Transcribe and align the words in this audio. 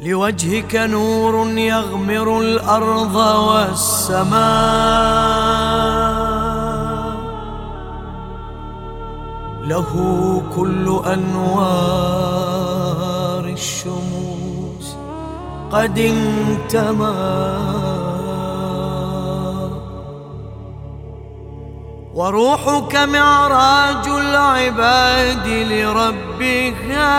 لوجهك 0.00 0.76
نور 0.76 1.48
يغمر 1.48 2.40
الأرض 2.40 3.16
والسماء. 3.16 4.34
له 9.62 9.92
كل 10.56 11.00
أنوار 11.06 12.34
الشموس 13.44 14.96
قد 15.72 15.98
انتمى. 15.98 17.14
وروحك 22.14 22.96
معراج 22.96 24.08
العباد 24.08 25.48
لربها. 25.48 27.14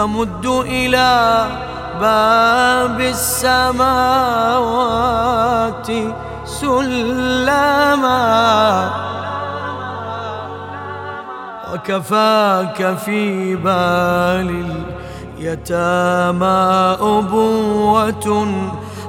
تمد 0.00 0.46
إلى 0.46 1.46
باب 2.00 3.00
السماوات 3.00 3.68
سلما. 6.44 8.20
وكفاك 11.72 12.96
في 13.04 13.56
بال 13.56 14.50
اليتامى 15.38 16.96
أبوة 17.00 18.26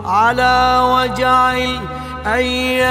على 0.06 0.80
وجع 0.94 1.54
الأيام 2.26 2.88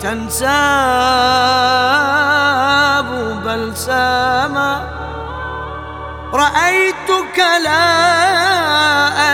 تنساب 0.00 2.05
بلساما 3.96 4.88
رأيتك 6.32 7.38
لا 7.64 7.84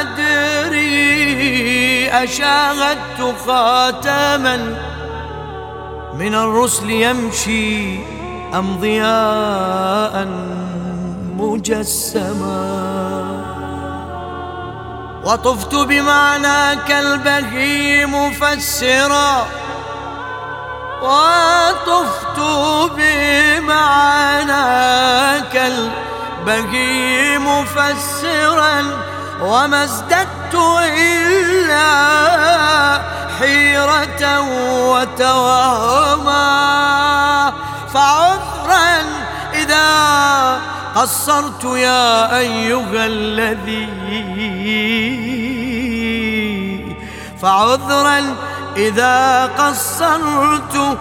أدري 0.00 0.91
أشاهدت 2.10 3.34
خاتما. 3.46 4.56
من 6.14 6.34
الرسل 6.34 6.91
يمشي 6.91 7.98
أم 8.54 8.77
ضياء 8.80 10.28
مجسما. 11.36 12.92
وطفت 15.24 15.74
بمعناك 15.74 16.91
البهي 16.91 18.06
مفسرا 18.06 19.47
وطفت 21.02 22.38
البهي 26.42 27.38
مفسرا 27.38 28.82
وما 29.42 29.84
ازددت 29.84 30.54
إلا 30.98 31.92
حيرة 33.38 34.40
وتوهما 34.90 36.42
فعذرا 37.94 39.02
إذا 39.54 40.60
قصرت 40.94 41.64
يا 41.64 42.38
أيها 42.38 43.06
الذي 43.06 43.88
فعذرا 47.42 48.36
إذا 48.76 49.46
قصرت 49.46 50.98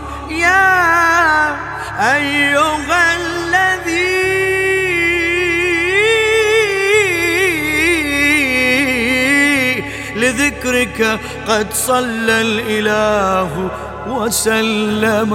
لذكرك 10.31 11.19
قد 11.47 11.73
صلى 11.73 12.41
الإله 12.41 13.69
وسلم. 14.07 15.31